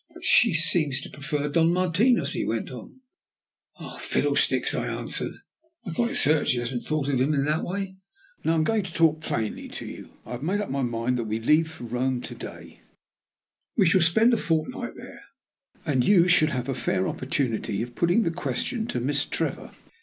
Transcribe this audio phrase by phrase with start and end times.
[0.15, 3.01] "But she seems to prefer Don Martinos," he went on.
[3.99, 5.33] "Fiddlesticks!" I answered.
[5.85, 7.97] "I'm quite certain she hasn't thought of him in that way.
[8.43, 10.09] Now, I am going to talk plainly to you.
[10.25, 12.21] I have made up my mind that we leave to day for Rome.
[13.77, 15.21] We shall spend a fortnight there,
[15.85, 19.69] and you should have a fair opportunity of putting the question to Miss Trevor.